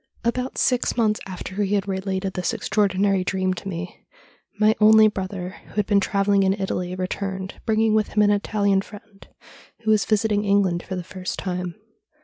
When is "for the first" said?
10.81-11.37